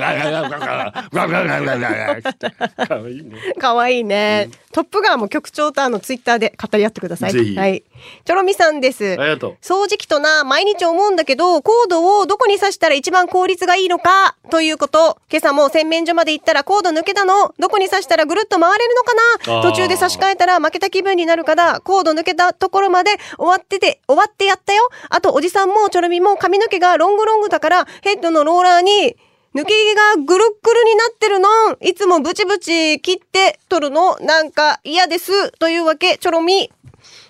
[2.87, 3.53] かわいいね。
[3.59, 4.49] かわいいね。
[4.71, 7.55] トップガーも局長とあのツイッターで語り合ってください。
[7.55, 7.83] はい。
[8.25, 9.15] チョロミさんです。
[9.19, 15.17] ありがとう掃除機とな、毎日思うんだけど、コードをどこに挿したら一番効率がいいのか、ということ。
[15.31, 17.53] 今朝も洗面所まで行ったらコード抜けたの。
[17.59, 19.61] どこに挿したらぐるっと回れるのかな？
[19.63, 24.89] 途中で差し替えたら負けた気分になるから、コード抜けたところまで終わってて、終わってやったよ。
[25.09, 29.15] あと、おじさんもチョロミも髪の毛がロングロングだから、ヘッドのローラーに、
[29.55, 31.49] 抜け毛がぐるっぐるになってるの。
[31.81, 34.15] いつもブチブチ切って取るの。
[34.19, 35.51] なんか嫌です。
[35.53, 36.71] というわけ、チョロミ。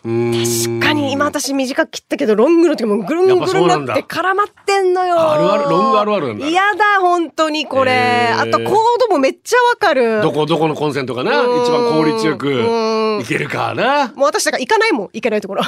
[0.02, 5.20] 確かに今私短く切ったけどロングの時もぐるんぐるんになやって絡まってんのよ。
[5.20, 7.92] あるあるロングあるある嫌だ、本当にこれ。
[7.92, 10.22] へーあとコードもめっちゃわかる。
[10.22, 11.42] どこどこのコンセントかな？
[11.42, 14.14] うん一番効率よくうんいけるかな？
[14.16, 15.10] もう私だから行かないもん。
[15.12, 15.64] 行けないところ。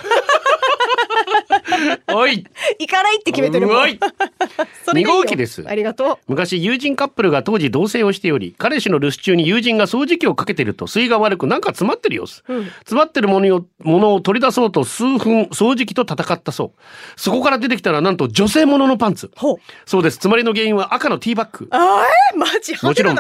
[2.14, 2.46] おい。
[2.80, 3.78] 行かないって決めてるもん。
[3.78, 4.00] おい。
[4.86, 5.22] それがいいよ。
[5.22, 5.64] 二号機です。
[5.68, 6.18] ありがとう。
[6.28, 12.44] 昔友人カップルが当時同棲をしており彼氏の留守中に友人が掃除機をかけてると水が悪くなんか詰まってる様子、
[12.80, 16.80] 詰まってるものをものを取り出そうと数分掃除機と戦ったそう。
[17.16, 19.32] そこから出てきたらなんと女性もののパンツ。
[19.36, 19.56] ほう。
[19.86, 20.16] そうです。
[20.16, 21.68] 詰まりの原因は赤のティーバッグ。
[21.72, 23.18] あえマジもちろん。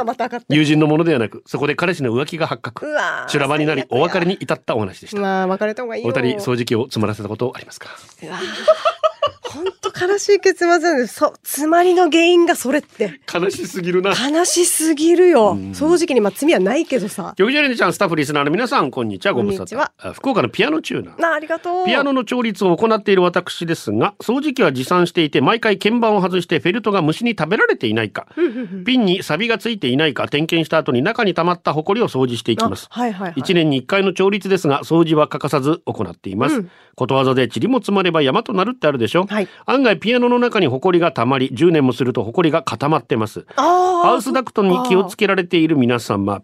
[0.50, 2.86] 友人のものではなくそこで彼氏の浮気が発覚。
[2.88, 5.21] うわー修羅場になりお別れに至ったお話でした。
[5.21, 6.10] まあ別れた方がいいよ。
[6.10, 7.89] お二人掃除機を詰まらせたことありますか？
[9.42, 11.16] 本当悲しい結末なんです。
[11.16, 13.22] そう、詰まりの原因がそれって。
[13.32, 14.12] 悲しすぎるな。
[14.12, 15.56] 悲しすぎるよ。
[15.74, 17.34] 掃除機にまあ罪はないけどさ。
[17.38, 19.34] 局長レネちゃん、スタッフリスナーの皆さん、こんにちは。
[19.34, 19.92] ご無沙汰。
[19.98, 21.22] あ福岡のピアノチューナー。
[21.22, 21.86] なあ、ありがとう。
[21.86, 28.28] ピアノの調律を行っている私ですが、掃除機は持参していて、毎回鍵盤を外してフェルトが虫に食べられていないか、
[28.86, 32.88] ピンに錆がついていないか点検した後に中に溜まったホコリを掃除していきます。
[32.90, 36.66] あはいはいはい1年に1回の調律ですが、掃除は欠かさず行っています。
[36.96, 43.45] ことわざで塵も積まれば山となるってあるでしょ、はい案外ピアノの中にホコリが溜まり、10年もするとホコリが固まってます。
[43.56, 46.41] ハウスダクトに気をつけられている皆様、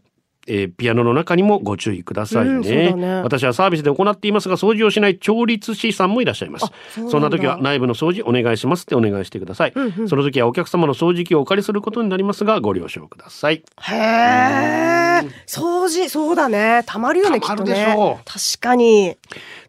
[0.47, 3.21] えーピアノの中にもご注意くださいうんね,、だね。
[3.21, 6.65] 私はサービスで行っていますが掃除をしない調律師さんもいらっしゃいます。
[6.93, 7.11] そんだ。
[7.11, 9.73] そんな時は内部の掃除お願いしますってお願いしてください、
[10.07, 13.63] その時はお客様の掃除機をお借りすることになりますがご了承ください。
[13.81, 15.27] へえ。
[15.47, 16.83] 掃除、そうだね。
[16.85, 17.93] たまるよね、きっとね。
[17.97, 18.19] ょ。
[18.25, 19.17] 確かに。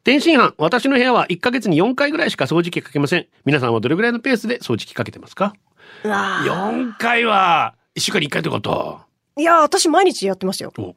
[0.04, 3.26] 天津飯私の部屋は1ヶ月に4回ぐらいしか掃除機かけません。
[3.44, 5.54] 皆さんはどれぐらいのペースで掃除機かけてますか？
[6.04, 9.00] うわ4回は1週間に1回ってこと
[9.38, 10.72] いや、私毎日やってましたよ。
[10.78, 10.94] お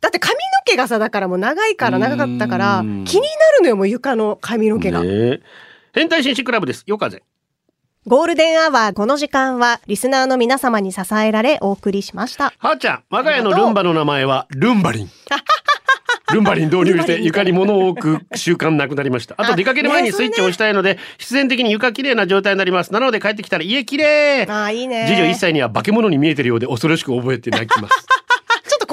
[0.00, 3.26] だって髪の毛がさ、だからもう長いから長かったから、気にな
[3.58, 5.02] るのよ、もう床の髪の毛が。
[5.02, 5.40] ねえ
[5.94, 7.22] 変態紳士クラブですよ風
[8.06, 12.52] ゴールデンアワー、この時間は、リスナーの皆様に支えられ、お送りしました。
[12.58, 15.10] はーちゃん、我が家のルンバの名前はルンバリン。
[16.34, 19.36] ルンバリン導入して床に物を置く習慣なくなりました。
[19.38, 22.92] あと出かける前にスイッチを押したいので、必然的に床きれいな状態になります。
[22.92, 25.06] なので帰ってきたら家きれいああ、いいね。
[25.08, 28.06] 次女1歳には化け物に見えてるようで恐ろしく覚えて泣きます。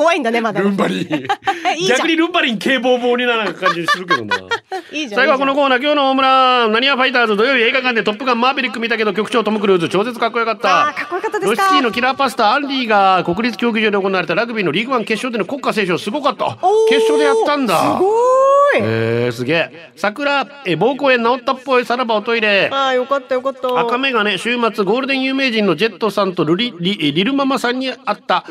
[0.02, 0.66] 怖いんだね、まだね。
[0.66, 1.28] ルンバリン。
[1.88, 4.36] 逆にルンバリン警棒棒にならな感じするけどな。
[4.92, 5.22] いいじゃん。
[5.22, 10.62] 最後はこのコーナー、今日の大村、なにわファイターズ土曜日映画館でトップガンマーヴェリック見たけど局長トム・クルーズ超絶かっこよかった。
[10.68, 16.58] かっこよかったですかロシキーのキラーパスタアンディが国立競技場で行われたラグビーのリーグワン決勝での国歌斉唱すごかった。
[16.90, 17.78] 決勝でやったんだ。
[17.80, 18.82] すごーい。
[18.82, 19.92] えー、すげえ。
[19.96, 22.70] 桜、え、膀胱炎治ったっぽいさらばおトイレ。
[22.72, 23.80] ああ、よかったよかった。
[23.80, 28.46] 赤目がね週末ゴールデン有名人のジェットさんとルリリリルママさんに会った、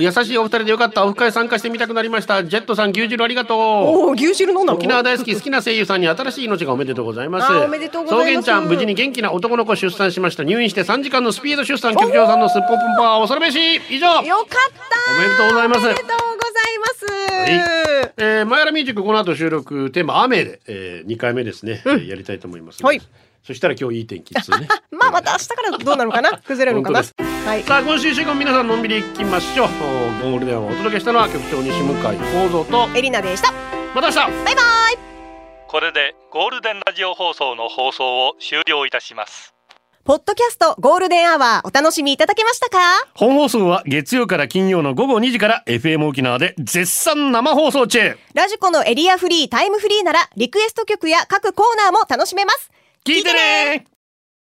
[0.00, 2.42] 優しいお二人でよかったオフ会参加してみたくなりました。
[2.44, 3.58] ジェットさん牛汁ありがとう。
[3.58, 4.78] おお、牛汁飲んだの？
[4.78, 7.52] 沖縄大好き好きな声優さんに新しい命がおめでとうございます。
[7.52, 8.44] おめでとうございます。
[8.44, 10.44] 草原ちゃん無事に元気な男の子出産しました。
[10.44, 11.94] 入院して3時間のスピード出産。
[11.96, 13.58] 局長さんのすっぽんぽんパワー恐るべし
[13.90, 14.06] 以上。
[14.22, 14.46] よかっ
[14.88, 15.12] た。
[15.12, 15.80] おめでとうございます。
[15.80, 17.06] おめでとうございます。
[17.06, 18.12] はい。
[18.18, 19.90] えー、マヤラミュージックこの後収録。
[19.90, 22.82] テーマ雨で、えー、2回目ですね、えーやりたいと思います。
[22.82, 23.00] はい。
[23.46, 24.66] そしたら今日いい天気っつうね。
[24.90, 26.38] まあ、また明日からどうなるのかな？
[26.44, 27.02] 崩れるのかな？
[27.46, 27.62] はい。
[27.62, 29.66] さあ今週一週間皆さんのんびり行きましょう。
[29.66, 33.52] おゴールデンをお届けしたのは局長西向幸三とエリナでした。
[33.94, 34.16] また明日。
[34.16, 34.98] バイバイ
[35.68, 39.52] これでゴールデンラジオ放送の放送を終了いたします
[40.04, 42.78] ポッドキャストゴールデンアワーお楽しみいただけましたか？
[43.14, 48.16] 本放送は月曜から金曜の午後2時から FM 沖縄で絶賛生放送中。
[48.34, 52.70] ラジコのエリアフリー、タイムフリーならリクエスト曲や各コーナーも楽しめます。
[53.06, 53.95] 聞いてね